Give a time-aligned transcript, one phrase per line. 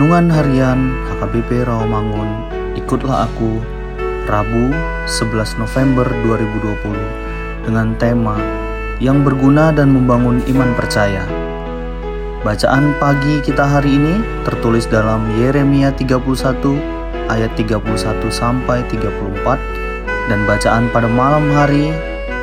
[0.00, 0.80] Renungan Harian
[1.12, 3.60] HKBP Rawamangun Ikutlah Aku
[4.24, 4.72] Rabu
[5.04, 8.32] 11 November 2020 dengan tema
[8.96, 11.20] yang berguna dan membangun iman percaya.
[12.40, 16.16] Bacaan pagi kita hari ini tertulis dalam Yeremia 31
[17.28, 17.84] ayat 31
[18.32, 21.92] sampai 34 dan bacaan pada malam hari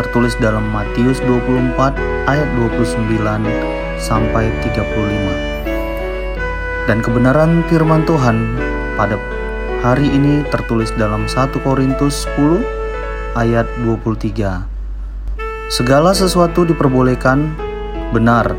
[0.00, 2.00] tertulis dalam Matius 24
[2.32, 3.12] ayat 29
[4.00, 5.51] sampai 35
[6.90, 8.58] dan kebenaran firman Tuhan
[8.98, 9.14] pada
[9.82, 12.62] hari ini tertulis dalam 1 Korintus 10
[13.38, 14.66] ayat 23.
[15.72, 17.48] Segala sesuatu diperbolehkan
[18.12, 18.52] benar,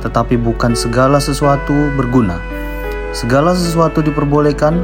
[0.00, 2.40] tetapi bukan segala sesuatu berguna.
[3.14, 4.74] Segala sesuatu diperbolehkan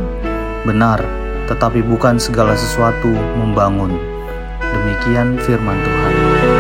[0.68, 1.00] benar,
[1.48, 3.96] tetapi bukan segala sesuatu membangun.
[4.60, 6.59] Demikian firman Tuhan.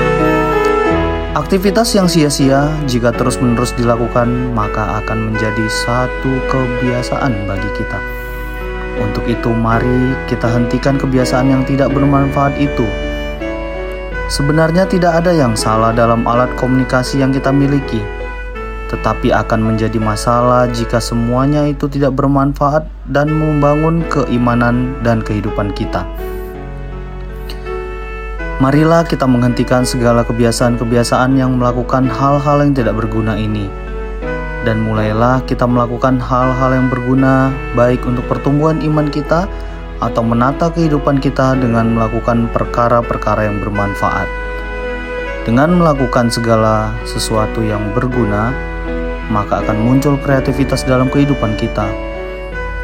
[1.40, 7.96] Aktivitas yang sia-sia jika terus-menerus dilakukan maka akan menjadi satu kebiasaan bagi kita.
[9.00, 12.84] Untuk itu mari kita hentikan kebiasaan yang tidak bermanfaat itu.
[14.28, 18.04] Sebenarnya tidak ada yang salah dalam alat komunikasi yang kita miliki,
[18.92, 26.04] tetapi akan menjadi masalah jika semuanya itu tidak bermanfaat dan membangun keimanan dan kehidupan kita.
[28.60, 33.72] Marilah kita menghentikan segala kebiasaan-kebiasaan yang melakukan hal-hal yang tidak berguna ini,
[34.68, 39.48] dan mulailah kita melakukan hal-hal yang berguna, baik untuk pertumbuhan iman kita
[40.04, 44.28] atau menata kehidupan kita dengan melakukan perkara-perkara yang bermanfaat.
[45.48, 48.52] Dengan melakukan segala sesuatu yang berguna,
[49.32, 51.88] maka akan muncul kreativitas dalam kehidupan kita.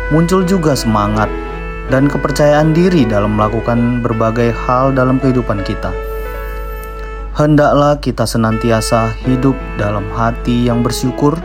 [0.08, 1.28] Muncul juga semangat
[1.86, 5.94] dan kepercayaan diri dalam melakukan berbagai hal dalam kehidupan kita.
[7.36, 11.36] Hendaklah kita senantiasa hidup dalam hati yang bersyukur,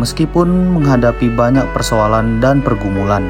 [0.00, 3.28] meskipun menghadapi banyak persoalan dan pergumulan.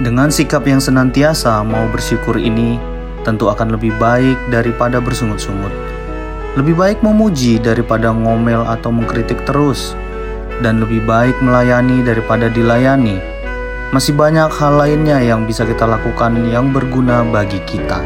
[0.00, 2.80] Dengan sikap yang senantiasa mau bersyukur ini,
[3.20, 5.70] tentu akan lebih baik daripada bersungut-sungut.
[6.56, 9.92] Lebih baik memuji daripada ngomel atau mengkritik terus,
[10.64, 13.29] dan lebih baik melayani daripada dilayani
[13.90, 17.98] masih banyak hal lainnya yang bisa kita lakukan yang berguna bagi kita.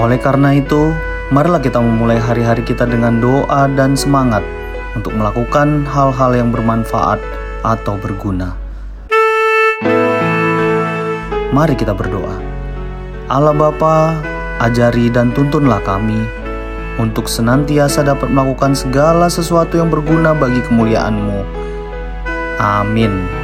[0.00, 0.96] Oleh karena itu,
[1.28, 4.40] marilah kita memulai hari-hari kita dengan doa dan semangat
[4.96, 7.20] untuk melakukan hal-hal yang bermanfaat
[7.60, 8.56] atau berguna.
[11.52, 12.40] Mari kita berdoa.
[13.28, 14.16] Allah Bapa,
[14.64, 16.24] ajari dan tuntunlah kami
[16.96, 21.40] untuk senantiasa dapat melakukan segala sesuatu yang berguna bagi kemuliaan-Mu.
[22.56, 23.35] Amin.